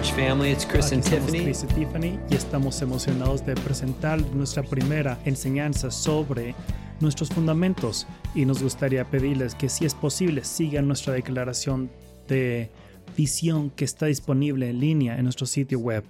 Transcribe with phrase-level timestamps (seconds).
[0.00, 0.50] church family.
[0.50, 1.44] It's Chris Aquí and somos Tiffany.
[1.44, 6.54] Chris y Tiffany y estamos emocionados de presentar nuestra primera enseñanza sobre
[7.00, 11.90] nuestros fundamentos y nos gustaría pedirles que si es posible sigan nuestra declaración
[12.28, 12.70] de
[13.16, 16.04] visión que está disponible en línea en nuestro sitio web.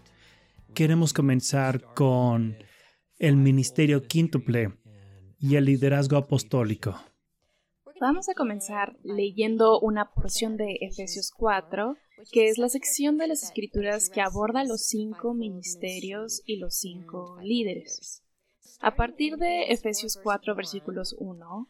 [0.73, 2.57] Queremos comenzar con
[3.19, 4.73] el ministerio quíntuple
[5.41, 6.97] y el liderazgo apostólico.
[8.01, 11.97] Vamos a comenzar leyendo una porción de Efesios 4,
[12.33, 17.39] que es la sección de las escrituras que aborda los cinco ministerios y los cinco
[17.43, 18.23] líderes.
[18.81, 21.69] A partir de Efesios 4, versículos 1,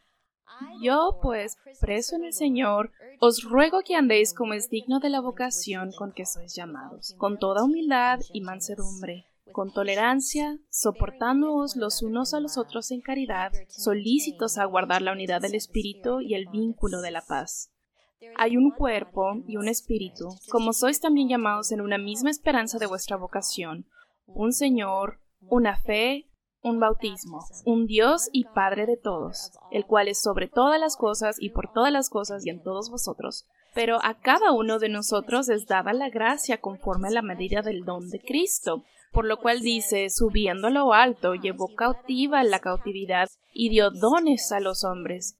[0.81, 5.21] yo, pues, preso en el Señor, os ruego que andéis como es digno de la
[5.21, 12.33] vocación con que sois llamados, con toda humildad y mansedumbre, con tolerancia, soportándoos los unos
[12.33, 17.01] a los otros en caridad, solícitos a guardar la unidad del Espíritu y el vínculo
[17.01, 17.71] de la paz.
[18.35, 22.87] Hay un cuerpo y un espíritu, como sois también llamados en una misma esperanza de
[22.87, 23.85] vuestra vocación,
[24.27, 26.27] un Señor, una fe,
[26.61, 31.37] un bautismo, un Dios y Padre de todos, el cual es sobre todas las cosas
[31.39, 33.47] y por todas las cosas y en todos vosotros.
[33.73, 37.83] Pero a cada uno de nosotros es dada la gracia conforme a la medida del
[37.83, 43.27] don de Cristo, por lo cual dice, subiendo a lo alto, llevó cautiva la cautividad
[43.53, 45.37] y dio dones a los hombres.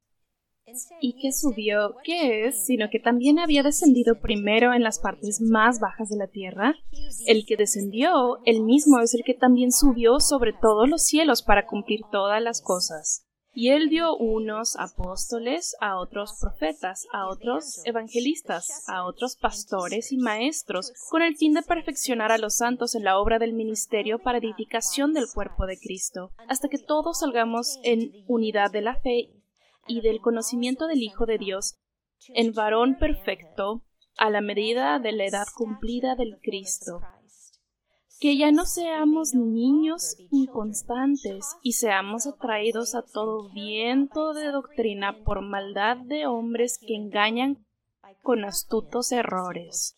[1.00, 1.95] ¿Y qué subió?
[2.03, 2.66] ¿Qué es?
[2.66, 6.75] Sino que también había descendido primero en las partes más bajas de la tierra.
[7.25, 11.66] El que descendió, el mismo es el que también subió sobre todos los cielos para
[11.66, 13.25] cumplir todas las cosas.
[13.53, 20.17] Y él dio unos apóstoles, a otros profetas, a otros evangelistas, a otros pastores y
[20.17, 24.38] maestros, con el fin de perfeccionar a los santos en la obra del ministerio para
[24.38, 29.41] edificación del cuerpo de Cristo, hasta que todos salgamos en unidad de la fe
[29.88, 31.78] y del conocimiento del Hijo de Dios,
[32.30, 33.84] en varón perfecto,
[34.18, 37.02] a la medida de la edad cumplida del Cristo.
[38.20, 45.41] Que ya no seamos niños inconstantes y seamos atraídos a todo viento de doctrina por
[45.41, 47.66] maldad de hombres que engañan
[48.22, 49.96] con astutos errores.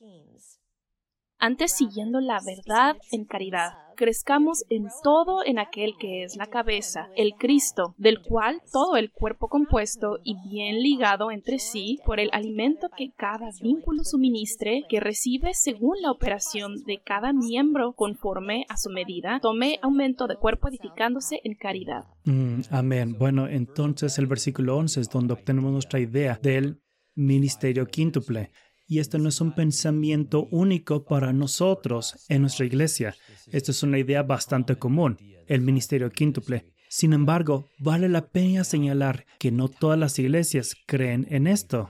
[1.45, 7.09] Antes siguiendo la verdad en caridad, crezcamos en todo en aquel que es la cabeza,
[7.17, 12.29] el Cristo, del cual todo el cuerpo compuesto y bien ligado entre sí por el
[12.31, 18.77] alimento que cada vínculo suministre, que recibe según la operación de cada miembro conforme a
[18.77, 22.05] su medida, tome aumento de cuerpo edificándose en caridad.
[22.23, 23.17] Mm, amén.
[23.19, 26.79] Bueno, entonces el versículo 11 es donde obtenemos nuestra idea del
[27.15, 28.51] ministerio quíntuple.
[28.93, 33.15] Y esto no es un pensamiento único para nosotros en nuestra iglesia.
[33.51, 35.17] Esto es una idea bastante común,
[35.47, 36.67] el ministerio quíntuple.
[36.89, 41.89] Sin embargo, vale la pena señalar que no todas las iglesias creen en esto.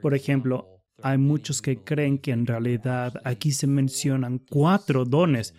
[0.00, 0.68] Por ejemplo,
[1.02, 5.52] hay muchos que creen que en realidad aquí se mencionan cuatro dones,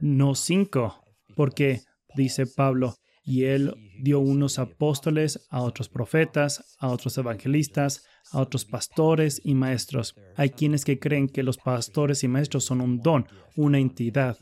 [0.00, 1.00] no cinco,
[1.36, 1.82] porque,
[2.16, 8.66] dice Pablo, y él dio unos apóstoles, a otros profetas, a otros evangelistas, a otros
[8.66, 10.14] pastores y maestros.
[10.36, 13.26] Hay quienes que creen que los pastores y maestros son un don,
[13.56, 14.38] una entidad.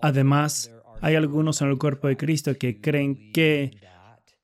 [0.00, 0.70] Además,
[1.00, 3.72] hay algunos en el cuerpo de Cristo que creen que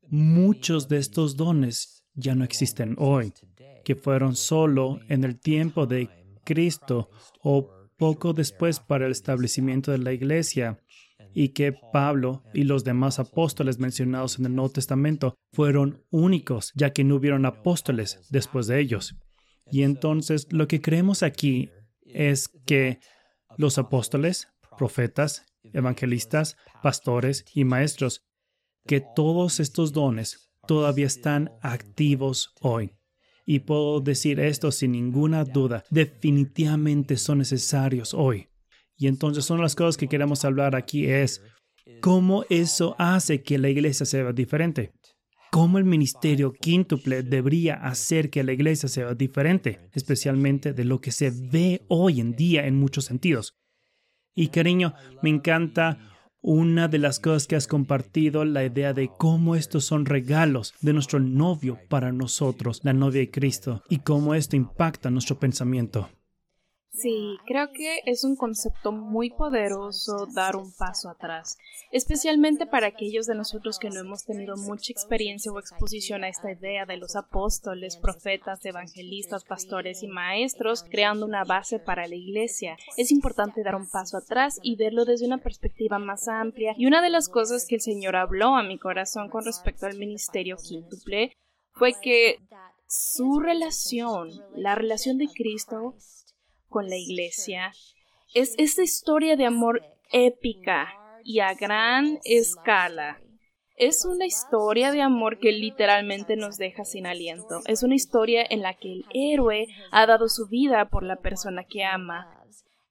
[0.09, 3.33] muchos de estos dones ya no existen hoy,
[3.85, 6.09] que fueron solo en el tiempo de
[6.45, 7.11] Cristo
[7.43, 10.81] o poco después para el establecimiento de la iglesia
[11.35, 16.93] y que Pablo y los demás apóstoles mencionados en el Nuevo Testamento fueron únicos, ya
[16.93, 19.17] que no hubieron apóstoles después de ellos.
[19.71, 21.71] Y entonces lo que creemos aquí
[22.03, 23.01] es que
[23.57, 28.23] los apóstoles, profetas, evangelistas, pastores y maestros,
[28.87, 32.93] que todos estos dones todavía están activos hoy.
[33.47, 38.49] Y puedo decir esto sin ninguna duda, definitivamente son necesarios hoy.
[38.97, 41.43] Y entonces una de las cosas que queremos hablar aquí es
[42.01, 44.93] cómo eso hace que la iglesia sea diferente.
[45.51, 51.13] Cómo el ministerio quíntuple debería hacer que la iglesia sea diferente, especialmente de lo que
[51.13, 53.55] se ve hoy en día en muchos sentidos.
[54.35, 55.99] Y cariño, me encanta
[56.41, 60.93] una de las cosas que has compartido, la idea de cómo estos son regalos de
[60.93, 66.11] nuestro novio para nosotros, la novia de Cristo, y cómo esto impacta nuestro pensamiento.
[66.95, 71.59] Sí, creo que es un concepto muy poderoso dar un paso atrás,
[71.91, 76.53] especialmente para aquellos de nosotros que no hemos tenido mucha experiencia o exposición a esta
[76.53, 82.77] idea de los apóstoles, profetas, evangelistas, pastores y maestros, creando una base para la iglesia.
[82.97, 86.75] Es importante dar un paso atrás y verlo desde una perspectiva más amplia.
[86.79, 89.99] Y una de las cosas que el Señor habló a mi corazón con respecto al
[89.99, 91.33] ministerio quíntuple
[91.73, 92.39] fue que
[92.87, 95.97] su relación, la relación de Cristo
[96.75, 97.73] con la iglesia
[98.35, 99.81] es esta historia de amor
[100.11, 100.89] épica
[101.23, 103.21] y a gran escala.
[103.77, 107.61] Es una historia de amor que literalmente nos deja sin aliento.
[107.67, 111.63] Es una historia en la que el héroe ha dado su vida por la persona
[111.63, 112.45] que ama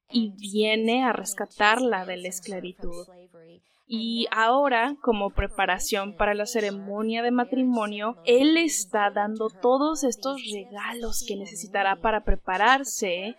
[0.09, 3.05] y viene a rescatarla de la esclavitud.
[3.95, 11.23] Y ahora, como preparación para la ceremonia de matrimonio, él está dando todos estos regalos
[11.27, 13.35] que necesitará para prepararse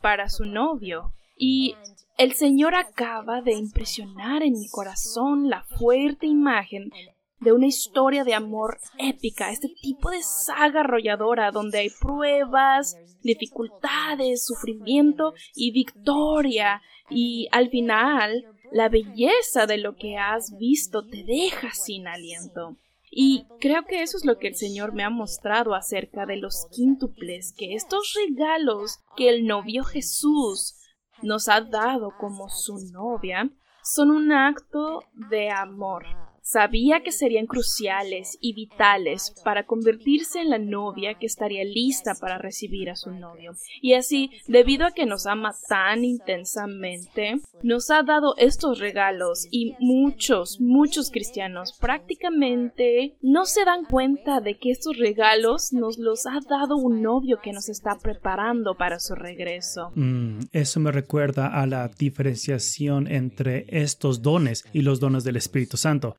[0.00, 1.14] para su novio.
[1.36, 1.74] Y
[2.16, 6.92] el Señor acaba de impresionar en mi corazón la fuerte imagen
[7.40, 14.46] de una historia de amor épica, este tipo de saga arrolladora donde hay pruebas, dificultades,
[14.46, 16.82] sufrimiento y victoria.
[17.10, 22.76] Y al final, la belleza de lo que has visto te deja sin aliento.
[23.10, 26.66] Y creo que eso es lo que el Señor me ha mostrado acerca de los
[26.70, 30.76] quíntuples, que estos regalos que el novio Jesús
[31.22, 33.50] nos ha dado como su novia
[33.82, 40.58] son un acto de amor Sabía que serían cruciales y vitales para convertirse en la
[40.58, 43.52] novia que estaría lista para recibir a su novio.
[43.82, 49.74] Y así, debido a que nos ama tan intensamente, nos ha dado estos regalos y
[49.78, 56.40] muchos, muchos cristianos prácticamente no se dan cuenta de que estos regalos nos los ha
[56.48, 59.92] dado un novio que nos está preparando para su regreso.
[59.94, 65.76] Mm, eso me recuerda a la diferenciación entre estos dones y los dones del Espíritu
[65.76, 66.16] Santo.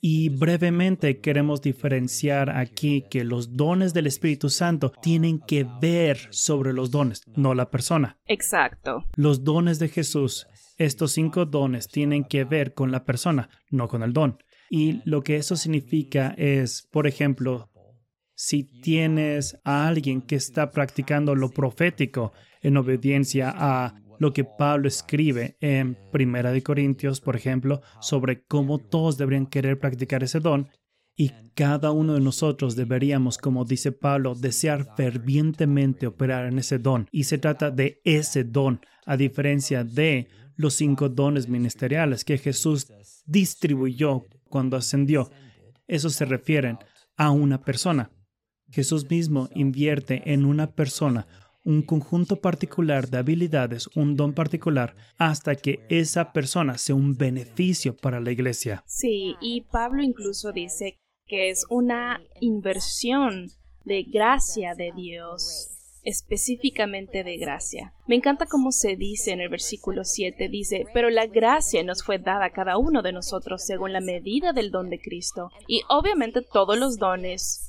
[0.00, 6.72] Y brevemente queremos diferenciar aquí que los dones del Espíritu Santo tienen que ver sobre
[6.72, 8.18] los dones, no la persona.
[8.26, 9.04] Exacto.
[9.16, 10.46] Los dones de Jesús,
[10.76, 14.38] estos cinco dones tienen que ver con la persona, no con el don.
[14.70, 17.70] Y lo que eso significa es, por ejemplo,
[18.34, 24.88] si tienes a alguien que está practicando lo profético en obediencia a lo que Pablo
[24.88, 30.68] escribe en Primera de Corintios, por ejemplo, sobre cómo todos deberían querer practicar ese don
[31.20, 37.08] y cada uno de nosotros deberíamos, como dice Pablo, desear fervientemente operar en ese don.
[37.10, 42.86] Y se trata de ese don, a diferencia de los cinco dones ministeriales que Jesús
[43.26, 45.28] distribuyó cuando ascendió.
[45.88, 46.78] Eso se refieren
[47.16, 48.12] a una persona.
[48.70, 51.26] Jesús mismo invierte en una persona
[51.68, 57.94] un conjunto particular de habilidades, un don particular, hasta que esa persona sea un beneficio
[57.94, 58.82] para la iglesia.
[58.86, 63.50] Sí, y Pablo incluso dice que es una inversión
[63.84, 65.74] de gracia de Dios
[66.04, 67.92] específicamente de gracia.
[68.06, 72.18] Me encanta cómo se dice en el versículo 7, dice, pero la gracia nos fue
[72.18, 75.50] dada a cada uno de nosotros según la medida del don de Cristo.
[75.66, 77.67] Y obviamente todos los dones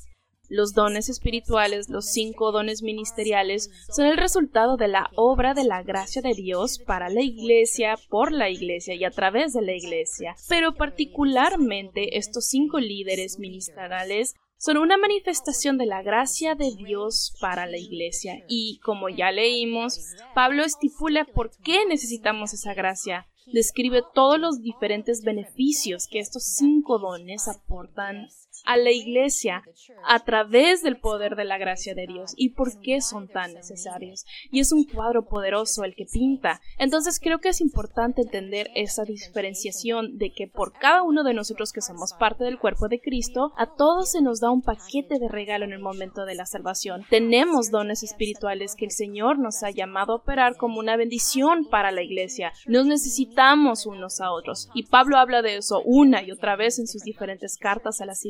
[0.50, 5.84] los dones espirituales, los cinco dones ministeriales, son el resultado de la obra de la
[5.84, 10.36] gracia de Dios para la iglesia, por la iglesia y a través de la iglesia.
[10.48, 17.66] Pero particularmente estos cinco líderes ministeriales son una manifestación de la gracia de Dios para
[17.66, 18.44] la iglesia.
[18.50, 20.00] Y como ya leímos,
[20.36, 23.28] Pablo estipula por qué necesitamos esa gracia.
[23.54, 28.28] Describe todos los diferentes beneficios que estos cinco dones aportan
[28.69, 29.64] a la iglesia
[30.06, 34.28] a través del poder de la gracia de Dios y por qué son tan necesarios.
[34.52, 36.61] Y es un cuadro poderoso el que pinta.
[36.78, 41.73] Entonces creo que es importante entender esa diferenciación de que por cada uno de nosotros
[41.73, 45.30] que somos parte del cuerpo de Cristo, a todos se nos da un paquete de
[45.30, 47.04] regalo en el momento de la salvación.
[47.09, 51.90] Tenemos dones espirituales que el Señor nos ha llamado a operar como una bendición para
[51.90, 52.54] la iglesia.
[52.68, 54.69] Nos necesitamos unos a otros.
[54.76, 58.26] Y Pablo habla de eso una y otra vez en sus diferentes cartas a las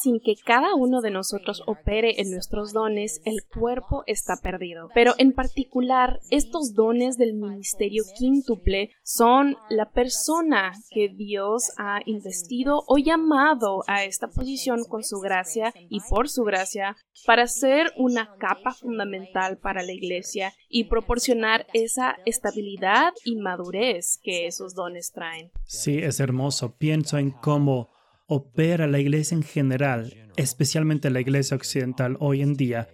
[0.00, 4.88] sin que cada uno de nosotros opere en nuestros dones, el cuerpo está perdido.
[4.94, 12.84] Pero en particular, estos dones del ministerio quíntuple son la persona que Dios ha investido
[12.86, 18.36] o llamado a esta posición con su gracia y por su gracia para ser una
[18.38, 25.50] capa fundamental para la iglesia y proporcionar esa estabilidad y madurez que esos dones traen.
[25.64, 26.76] Sí, es hermoso.
[26.76, 27.90] Pienso en cómo
[28.28, 32.88] opera la iglesia en general, especialmente la iglesia occidental hoy en día,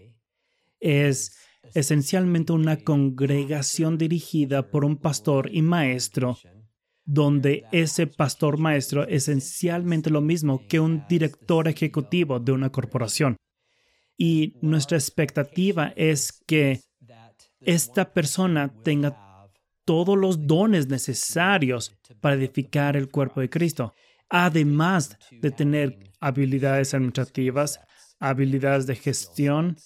[0.81, 1.37] es
[1.75, 6.39] esencialmente una congregación dirigida por un pastor y maestro,
[7.05, 13.37] donde ese pastor maestro es esencialmente lo mismo que un director ejecutivo de una corporación.
[14.17, 16.81] Y nuestra expectativa es que
[17.61, 19.51] esta persona tenga
[19.85, 23.95] todos los dones necesarios para edificar el cuerpo de Cristo
[24.35, 27.79] además de tener habilidades administrativas,
[28.19, 29.77] habilidades de gestión,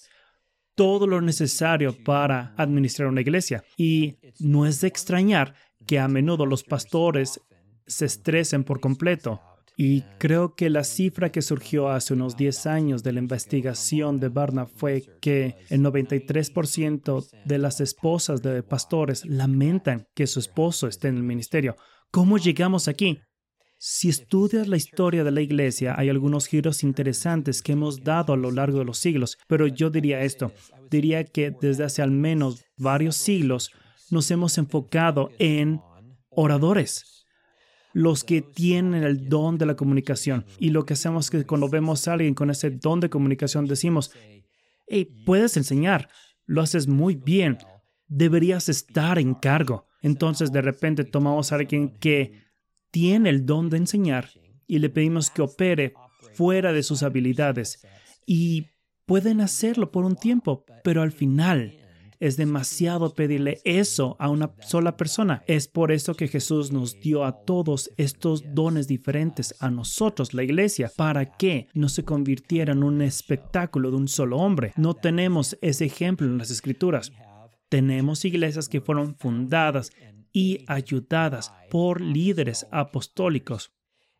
[0.73, 3.63] todo lo necesario para administrar una iglesia.
[3.77, 5.53] Y no es de extrañar
[5.85, 7.39] que a menudo los pastores
[7.85, 9.39] se estresen por completo.
[9.77, 14.29] Y creo que la cifra que surgió hace unos 10 años de la investigación de
[14.29, 21.09] Barna fue que el 93% de las esposas de pastores lamentan que su esposo esté
[21.09, 21.75] en el ministerio.
[22.09, 23.19] ¿Cómo llegamos aquí?
[23.81, 28.37] Si estudias la historia de la Iglesia, hay algunos giros interesantes que hemos dado a
[28.37, 30.51] lo largo de los siglos, pero yo diría esto,
[30.91, 33.71] diría que desde hace al menos varios siglos
[34.11, 35.79] nos hemos enfocado en
[36.29, 37.25] oradores,
[37.93, 40.45] los que tienen el don de la comunicación.
[40.57, 43.65] Y lo que hacemos es que cuando vemos a alguien con ese don de comunicación
[43.65, 44.11] decimos,
[44.87, 46.09] hey, puedes enseñar,
[46.45, 47.57] lo haces muy bien,
[48.09, 49.85] deberías estar en cargo.
[50.01, 52.48] Entonces de repente tomamos a alguien que
[52.91, 54.29] tiene el don de enseñar
[54.67, 55.93] y le pedimos que opere
[56.33, 57.85] fuera de sus habilidades.
[58.25, 58.67] Y
[59.05, 61.79] pueden hacerlo por un tiempo, pero al final
[62.19, 65.41] es demasiado pedirle eso a una sola persona.
[65.47, 70.43] Es por eso que Jesús nos dio a todos estos dones diferentes a nosotros, la
[70.43, 74.73] iglesia, para que no se convirtiera en un espectáculo de un solo hombre.
[74.75, 77.11] No tenemos ese ejemplo en las escrituras.
[77.69, 79.91] Tenemos iglesias que fueron fundadas
[80.31, 83.73] y ayudadas por líderes apostólicos.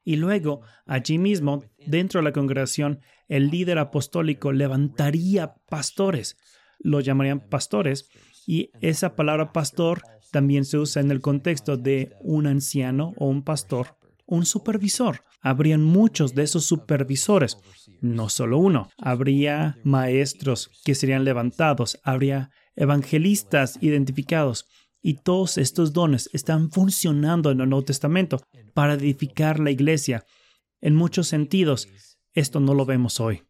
[0.03, 6.37] Y luego, allí mismo, dentro de la congregación, el líder apostólico levantaría pastores.
[6.79, 8.09] Lo llamarían pastores.
[8.47, 10.01] Y esa palabra pastor
[10.31, 15.23] también se usa en el contexto de un anciano o un pastor, un supervisor.
[15.41, 17.57] Habrían muchos de esos supervisores,
[18.01, 18.89] no solo uno.
[18.97, 24.65] Habría maestros que serían levantados, habría evangelistas identificados,
[25.01, 28.41] y todos estos dones están funcionando en el Nuevo Testamento
[28.73, 30.25] para edificar la iglesia.
[30.81, 31.87] En muchos sentidos,
[32.33, 33.43] esto no lo vemos hoy.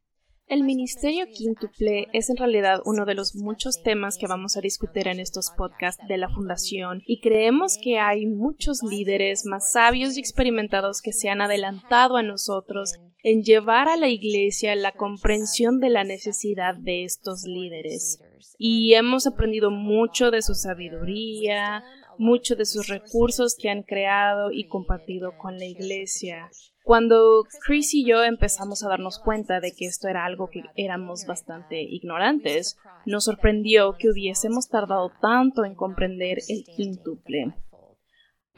[0.50, 5.08] El ministerio quíntuple es en realidad uno de los muchos temas que vamos a discutir
[5.08, 10.20] en estos podcasts de la Fundación y creemos que hay muchos líderes más sabios y
[10.20, 15.90] experimentados que se han adelantado a nosotros en llevar a la Iglesia la comprensión de
[15.90, 18.22] la necesidad de estos líderes.
[18.58, 21.84] Y hemos aprendido mucho de su sabiduría,
[22.18, 26.50] mucho de sus recursos que han creado y compartido con la Iglesia.
[26.84, 31.26] Cuando Chris y yo empezamos a darnos cuenta de que esto era algo que éramos
[31.26, 37.54] bastante ignorantes, nos sorprendió que hubiésemos tardado tanto en comprender el quíntuple.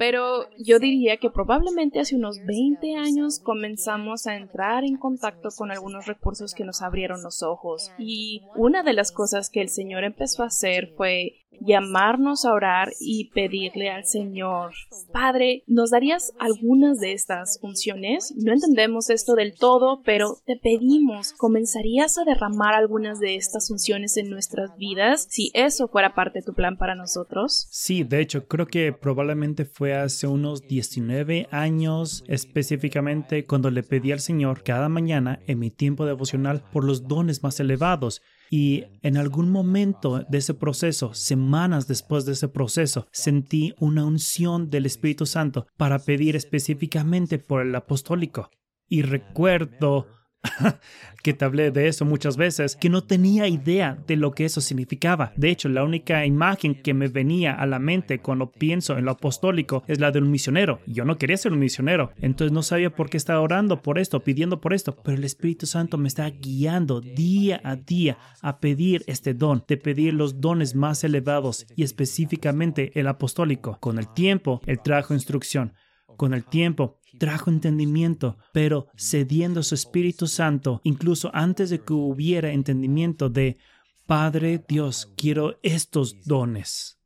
[0.01, 5.69] Pero yo diría que probablemente hace unos 20 años comenzamos a entrar en contacto con
[5.69, 7.91] algunos recursos que nos abrieron los ojos.
[7.99, 12.89] Y una de las cosas que el Señor empezó a hacer fue llamarnos a orar
[12.99, 14.73] y pedirle al Señor,
[15.11, 18.33] Padre, ¿nos darías algunas de estas funciones?
[18.37, 24.17] No entendemos esto del todo, pero te pedimos, ¿comenzarías a derramar algunas de estas funciones
[24.17, 27.67] en nuestras vidas si eso fuera parte de tu plan para nosotros?
[27.69, 34.11] Sí, de hecho, creo que probablemente fue hace unos 19 años específicamente cuando le pedí
[34.11, 38.21] al Señor cada mañana en mi tiempo devocional por los dones más elevados
[38.53, 44.69] y en algún momento de ese proceso, semanas después de ese proceso, sentí una unción
[44.69, 48.49] del Espíritu Santo para pedir específicamente por el apostólico.
[48.89, 50.05] Y recuerdo
[51.23, 54.61] que te hablé de eso muchas veces, que no tenía idea de lo que eso
[54.61, 55.33] significaba.
[55.35, 59.11] De hecho, la única imagen que me venía a la mente cuando pienso en lo
[59.11, 60.79] apostólico es la de un misionero.
[60.87, 64.21] Yo no quería ser un misionero, entonces no sabía por qué estaba orando por esto,
[64.21, 69.03] pidiendo por esto, pero el Espíritu Santo me está guiando día a día a pedir
[69.07, 73.77] este don, de pedir los dones más elevados y específicamente el apostólico.
[73.79, 75.73] Con el tiempo, él trajo instrucción.
[76.17, 82.51] Con el tiempo, trajo entendimiento, pero cediendo su Espíritu Santo, incluso antes de que hubiera
[82.51, 83.57] entendimiento de,
[84.05, 86.99] Padre Dios, quiero estos dones.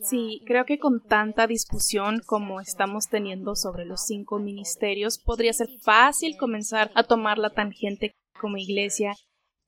[0.00, 5.68] Sí, creo que con tanta discusión como estamos teniendo sobre los cinco ministerios, podría ser
[5.82, 9.14] fácil comenzar a tomar la tangente como iglesia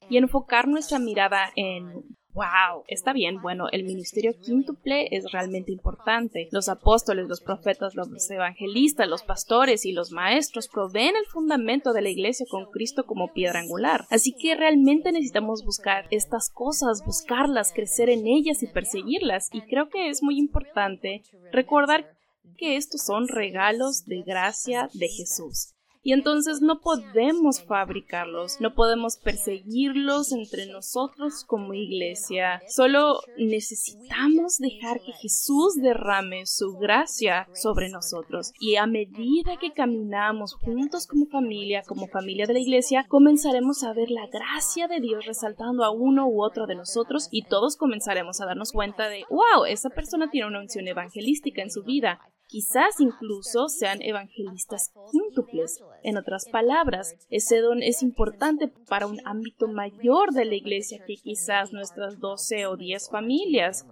[0.09, 2.05] y enfocar nuestra mirada en
[2.41, 3.43] Wow, está bien.
[3.43, 6.49] Bueno, el ministerio quíntuple es realmente importante.
[6.53, 12.01] Los apóstoles, los profetas, los evangelistas, los pastores y los maestros proveen el fundamento de
[12.01, 14.07] la iglesia con Cristo como piedra angular.
[14.09, 19.51] Así que realmente necesitamos buscar estas cosas, buscarlas, crecer en ellas y perseguirlas.
[19.53, 22.17] Y creo que es muy importante recordar
[22.57, 29.17] que estos son regalos de gracia de Jesús y entonces no podemos fabricarlos, no podemos
[29.17, 32.63] perseguirlos entre nosotros como iglesia.
[32.69, 40.55] Solo necesitamos dejar que Jesús derrame su gracia sobre nosotros y a medida que caminamos
[40.55, 45.27] juntos como familia, como familia de la iglesia, comenzaremos a ver la gracia de Dios
[45.27, 49.65] resaltando a uno u otro de nosotros y todos comenzaremos a darnos cuenta de, wow,
[49.67, 52.21] esa persona tiene una unción evangelística en su vida.
[52.51, 55.79] Quizás incluso sean evangelistas quíntuples.
[56.03, 61.15] En otras palabras, ese don es importante para un ámbito mayor de la iglesia que
[61.15, 63.87] quizás nuestras 12 o 10 familias.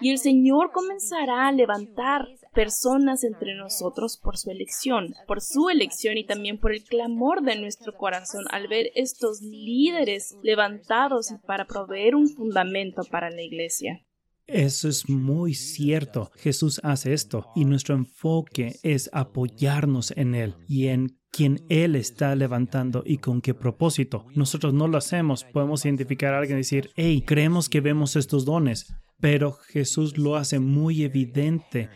[0.00, 6.18] Y el Señor comenzará a levantar personas entre nosotros por su elección, por su elección
[6.18, 12.16] y también por el clamor de nuestro corazón al ver estos líderes levantados para proveer
[12.16, 14.04] un fundamento para la iglesia.
[14.46, 16.30] Eso es muy cierto.
[16.36, 22.34] Jesús hace esto y nuestro enfoque es apoyarnos en Él y en quien Él está
[22.36, 24.26] levantando y con qué propósito.
[24.34, 25.44] Nosotros no lo hacemos.
[25.44, 30.36] Podemos identificar a alguien y decir, hey, creemos que vemos estos dones, pero Jesús lo
[30.36, 31.88] hace muy evidente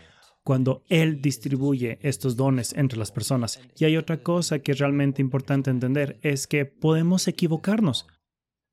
[0.43, 3.61] cuando Él distribuye estos dones entre las personas.
[3.77, 8.07] Y hay otra cosa que es realmente importante entender, es que podemos equivocarnos.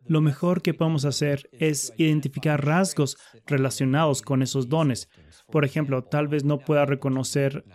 [0.07, 5.09] Lo mejor que podemos hacer es identificar rasgos relacionados con esos dones.
[5.51, 7.65] Por ejemplo, tal vez no pueda reconocer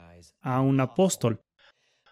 [0.40, 1.40] a un apóstol,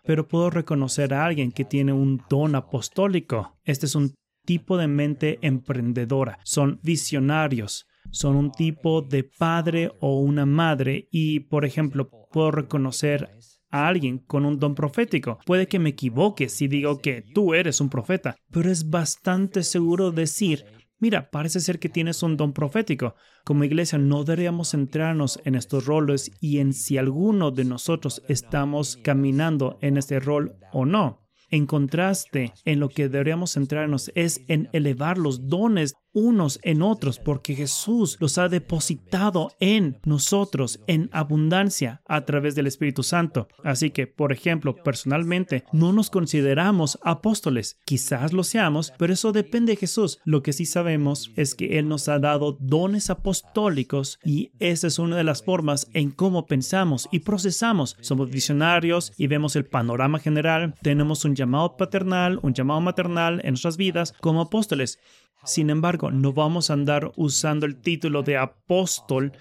[0.04, 3.58] pero puedo reconocer a alguien que tiene un don apostólico.
[3.64, 6.38] Este es un tipo de mente emprendedora.
[6.44, 7.86] Son visionarios.
[8.10, 13.28] Son un tipo de padre o una madre y, por ejemplo, puedo reconocer
[13.70, 15.38] a alguien con un don profético.
[15.46, 20.10] Puede que me equivoque si digo que tú eres un profeta, pero es bastante seguro
[20.10, 20.64] decir,
[20.98, 23.14] mira, parece ser que tienes un don profético.
[23.44, 28.96] Como iglesia no deberíamos centrarnos en estos roles y en si alguno de nosotros estamos
[28.96, 31.28] caminando en este rol o no.
[31.50, 37.18] En contraste, en lo que deberíamos centrarnos es en elevar los dones unos en otros,
[37.18, 43.48] porque Jesús los ha depositado en nosotros en abundancia a través del Espíritu Santo.
[43.64, 47.78] Así que, por ejemplo, personalmente, no nos consideramos apóstoles.
[47.84, 50.18] Quizás lo seamos, pero eso depende de Jesús.
[50.24, 54.98] Lo que sí sabemos es que Él nos ha dado dones apostólicos y esa es
[54.98, 57.96] una de las formas en cómo pensamos y procesamos.
[58.00, 60.74] Somos visionarios y vemos el panorama general.
[60.82, 64.98] Tenemos un llamado paternal, un llamado maternal en nuestras vidas como apóstoles.
[65.44, 69.32] Sin embargo, no vamos a andar usando el título de apóstol,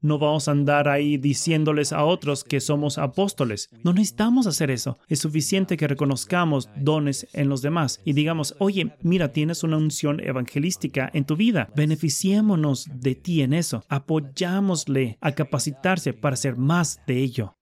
[0.00, 3.68] no vamos a andar ahí diciéndoles a otros que somos apóstoles.
[3.82, 4.98] No necesitamos hacer eso.
[5.08, 10.20] Es suficiente que reconozcamos dones en los demás y digamos, oye, mira, tienes una unción
[10.20, 11.70] evangelística en tu vida.
[11.74, 13.82] Beneficiémonos de ti en eso.
[13.88, 17.56] Apoyámosle a capacitarse para hacer más de ello.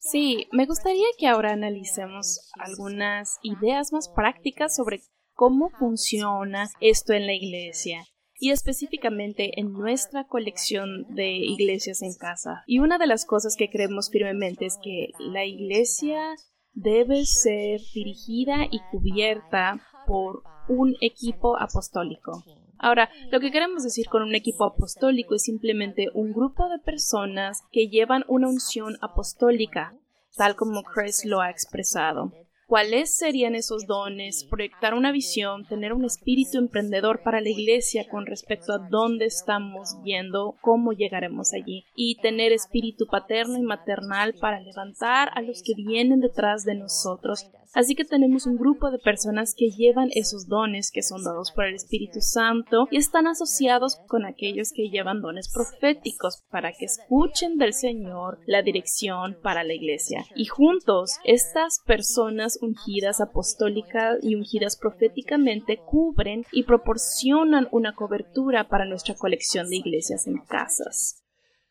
[0.00, 5.00] Sí, me gustaría que ahora analicemos algunas ideas más prácticas sobre
[5.38, 8.04] cómo funciona esto en la iglesia
[8.40, 12.64] y específicamente en nuestra colección de iglesias en casa.
[12.66, 16.34] Y una de las cosas que creemos firmemente es que la iglesia
[16.72, 22.42] debe ser dirigida y cubierta por un equipo apostólico.
[22.76, 27.62] Ahora, lo que queremos decir con un equipo apostólico es simplemente un grupo de personas
[27.70, 29.96] que llevan una unción apostólica,
[30.36, 32.32] tal como Chris lo ha expresado
[32.68, 38.26] cuáles serían esos dones, proyectar una visión, tener un espíritu emprendedor para la iglesia con
[38.26, 44.60] respecto a dónde estamos yendo, cómo llegaremos allí, y tener espíritu paterno y maternal para
[44.60, 49.54] levantar a los que vienen detrás de nosotros Así que tenemos un grupo de personas
[49.56, 54.24] que llevan esos dones que son dados por el Espíritu Santo y están asociados con
[54.24, 60.24] aquellos que llevan dones proféticos para que escuchen del Señor la dirección para la iglesia.
[60.34, 68.84] Y juntos, estas personas ungidas apostólicas y ungidas proféticamente cubren y proporcionan una cobertura para
[68.84, 71.22] nuestra colección de iglesias en casas.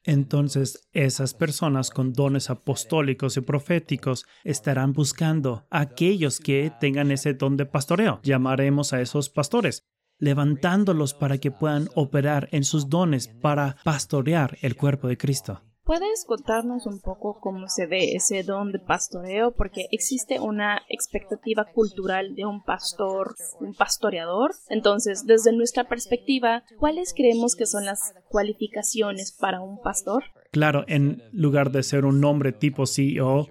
[0.07, 7.33] Entonces esas personas con dones apostólicos y proféticos estarán buscando a aquellos que tengan ese
[7.33, 8.21] don de pastoreo.
[8.23, 9.83] Llamaremos a esos pastores
[10.19, 15.61] levantándolos para que puedan operar en sus dones para pastorear el cuerpo de Cristo.
[15.87, 19.51] ¿Puedes contarnos un poco cómo se ve ese don de pastoreo?
[19.55, 24.51] Porque existe una expectativa cultural de un pastor, un pastoreador.
[24.67, 30.25] Entonces, desde nuestra perspectiva, ¿cuáles creemos que son las cualificaciones para un pastor?
[30.51, 33.47] Claro, en lugar de ser un nombre tipo CEO,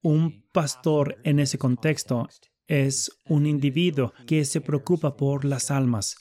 [0.00, 2.30] un pastor en ese contexto
[2.66, 6.16] es un individuo que se preocupa por las almas.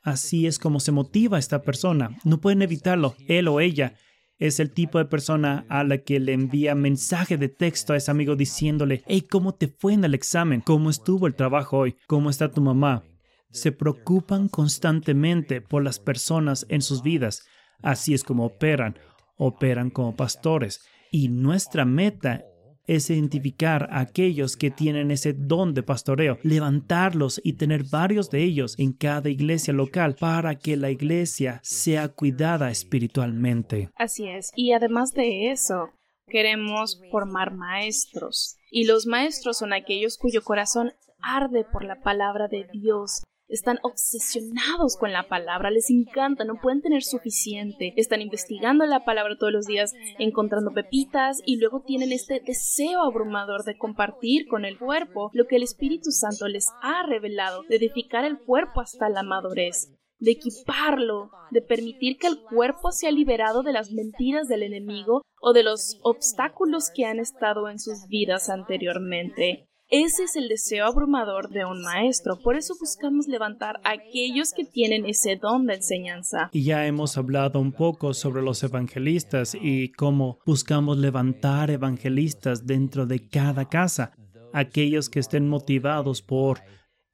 [0.00, 2.16] Así es como se motiva esta persona.
[2.24, 3.96] No pueden evitarlo, él o ella
[4.38, 8.10] Es el tipo de persona a la que le envía mensaje de texto a ese
[8.10, 10.60] amigo diciéndole, hey, ¿cómo te fue en el examen?
[10.60, 11.96] ¿Cómo estuvo el trabajo hoy?
[12.06, 13.04] ¿Cómo está tu mamá?
[13.50, 17.46] Se preocupan constantemente por las personas en sus vidas.
[17.80, 18.98] Así es como operan.
[19.36, 20.80] Operan como pastores.
[21.12, 22.44] Y nuestra meta
[22.86, 28.42] es identificar a aquellos que tienen ese don de pastoreo, levantarlos y tener varios de
[28.42, 33.90] ellos en cada iglesia local para que la iglesia sea cuidada espiritualmente.
[33.96, 34.50] Así es.
[34.56, 35.90] Y además de eso,
[36.26, 38.56] queremos formar maestros.
[38.70, 44.96] Y los maestros son aquellos cuyo corazón arde por la palabra de Dios están obsesionados
[44.96, 49.66] con la palabra, les encanta, no pueden tener suficiente, están investigando la palabra todos los
[49.66, 55.46] días, encontrando pepitas y luego tienen este deseo abrumador de compartir con el cuerpo lo
[55.46, 59.90] que el Espíritu Santo les ha revelado, de edificar el cuerpo hasta la madurez
[60.24, 65.52] de equiparlo, de permitir que el cuerpo sea liberado de las mentiras del enemigo o
[65.52, 69.66] de los obstáculos que han estado en sus vidas anteriormente.
[69.90, 74.64] Ese es el deseo abrumador de un maestro, por eso buscamos levantar a aquellos que
[74.64, 76.48] tienen ese don de enseñanza.
[76.52, 83.04] Y ya hemos hablado un poco sobre los evangelistas y cómo buscamos levantar evangelistas dentro
[83.04, 84.12] de cada casa,
[84.54, 86.62] aquellos que estén motivados por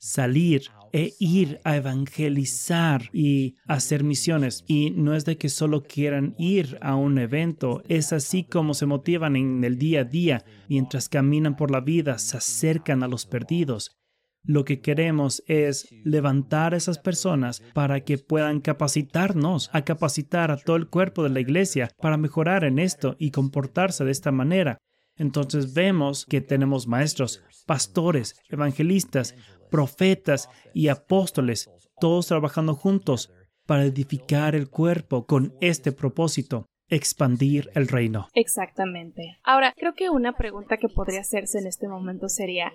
[0.01, 4.65] salir e ir a evangelizar y hacer misiones.
[4.67, 8.87] Y no es de que solo quieran ir a un evento, es así como se
[8.87, 13.27] motivan en el día a día, mientras caminan por la vida, se acercan a los
[13.27, 13.97] perdidos.
[14.43, 20.57] Lo que queremos es levantar a esas personas para que puedan capacitarnos, a capacitar a
[20.57, 24.79] todo el cuerpo de la iglesia para mejorar en esto y comportarse de esta manera.
[25.21, 29.35] Entonces vemos que tenemos maestros, pastores, evangelistas,
[29.71, 31.69] profetas y apóstoles,
[32.01, 33.31] todos trabajando juntos
[33.67, 38.29] para edificar el cuerpo con este propósito, expandir el reino.
[38.33, 39.37] Exactamente.
[39.45, 42.73] Ahora, creo que una pregunta que podría hacerse en este momento sería,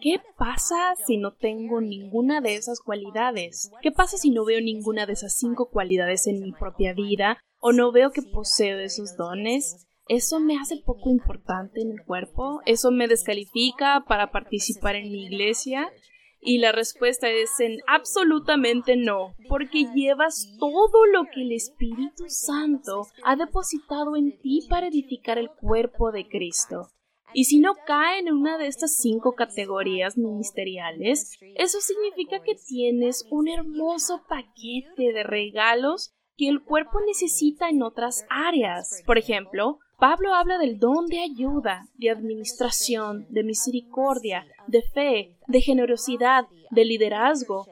[0.00, 3.72] ¿qué pasa si no tengo ninguna de esas cualidades?
[3.82, 7.72] ¿Qué pasa si no veo ninguna de esas cinco cualidades en mi propia vida o
[7.72, 9.88] no veo que poseo esos dones?
[10.08, 12.60] ¿Eso me hace poco importante en el cuerpo?
[12.66, 15.90] ¿Eso me descalifica para participar en mi iglesia?
[16.40, 23.06] Y la respuesta es en absolutamente no, porque llevas todo lo que el Espíritu Santo
[23.22, 26.88] ha depositado en ti para edificar el cuerpo de Cristo.
[27.32, 33.24] Y si no caen en una de estas cinco categorías ministeriales, eso significa que tienes
[33.30, 39.02] un hermoso paquete de regalos que el cuerpo necesita en otras áreas.
[39.06, 45.60] Por ejemplo, Pablo habla del don de ayuda, de administración, de misericordia, de fe, de
[45.60, 47.66] generosidad, de liderazgo.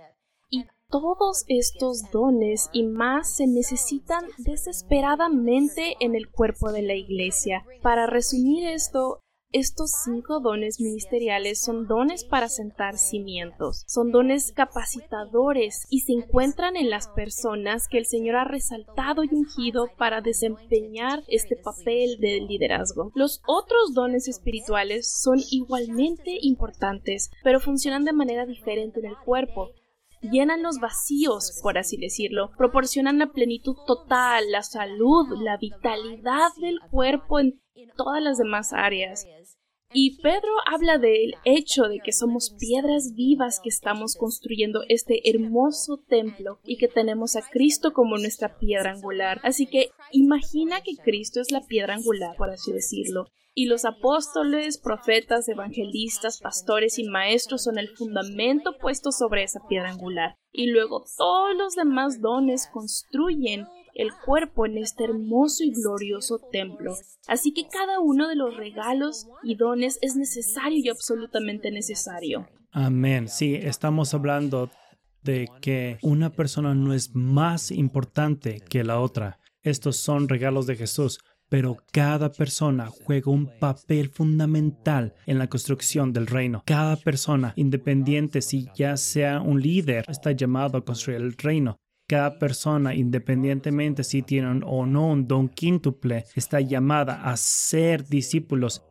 [0.49, 7.65] Y todos estos dones y más se necesitan desesperadamente en el cuerpo de la Iglesia.
[7.83, 9.21] Para resumir esto,
[9.53, 16.77] estos cinco dones ministeriales son dones para sentar cimientos, son dones capacitadores y se encuentran
[16.77, 22.41] en las personas que el Señor ha resaltado y ungido para desempeñar este papel de
[22.41, 23.11] liderazgo.
[23.15, 29.71] Los otros dones espirituales son igualmente importantes, pero funcionan de manera diferente en el cuerpo
[30.21, 36.81] llenan los vacíos, por así decirlo, proporcionan la plenitud total, la salud, la vitalidad del
[36.91, 37.61] cuerpo en
[37.97, 39.27] todas las demás áreas.
[39.93, 45.99] Y Pedro habla del hecho de que somos piedras vivas que estamos construyendo este hermoso
[46.09, 49.41] templo y que tenemos a Cristo como nuestra piedra angular.
[49.43, 53.27] Así que imagina que Cristo es la piedra angular, por así decirlo.
[53.53, 59.91] Y los apóstoles, profetas, evangelistas, pastores y maestros son el fundamento puesto sobre esa piedra
[59.91, 60.37] angular.
[60.53, 66.95] Y luego todos los demás dones construyen el cuerpo en este hermoso y glorioso templo.
[67.27, 72.49] Así que cada uno de los regalos y dones es necesario y absolutamente necesario.
[72.73, 73.29] Amén.
[73.29, 74.71] Sí, estamos hablando
[75.23, 79.39] de que una persona no es más importante que la otra.
[79.63, 86.13] Estos son regalos de Jesús, pero cada persona juega un papel fundamental en la construcción
[86.13, 86.63] del reino.
[86.65, 91.79] Cada persona, independiente si ya sea un líder, está llamado a construir el reino.
[92.11, 98.83] Cada persona, independientemente si tienen o no un don quíntuple, está llamada a ser discípulos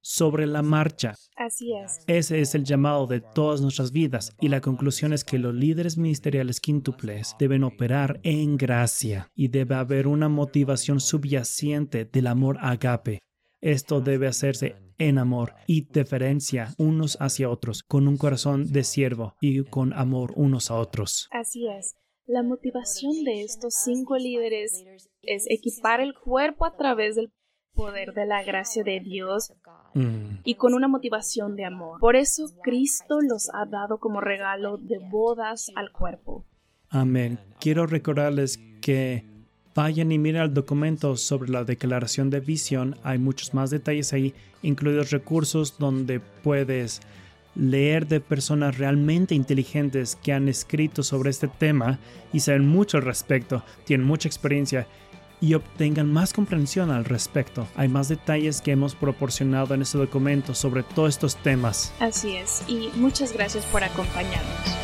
[0.00, 1.14] sobre la marcha.
[1.36, 2.00] Así es.
[2.08, 5.96] Ese es el llamado de todas nuestras vidas y la conclusión es que los líderes
[5.96, 13.20] ministeriales quíntuples deben operar en gracia y debe haber una motivación subyacente del amor agape.
[13.60, 19.36] Esto debe hacerse en amor y deferencia unos hacia otros, con un corazón de siervo
[19.40, 21.28] y con amor unos a otros.
[21.30, 21.94] Así es.
[22.26, 24.82] La motivación de estos cinco líderes
[25.22, 27.30] es equipar el cuerpo a través del
[27.74, 29.52] poder de la gracia de Dios
[30.42, 32.00] y con una motivación de amor.
[32.00, 36.46] Por eso Cristo los ha dado como regalo de bodas al cuerpo.
[36.88, 37.38] Amén.
[37.60, 39.24] Quiero recordarles que
[39.74, 42.96] vayan y miren el documento sobre la declaración de visión.
[43.02, 44.32] Hay muchos más detalles ahí,
[44.62, 47.02] incluidos recursos donde puedes
[47.54, 51.98] leer de personas realmente inteligentes que han escrito sobre este tema
[52.32, 54.86] y saben mucho al respecto, tienen mucha experiencia
[55.40, 57.66] y obtengan más comprensión al respecto.
[57.76, 61.92] Hay más detalles que hemos proporcionado en este documento sobre todos estos temas.
[62.00, 64.83] Así es, y muchas gracias por acompañarnos.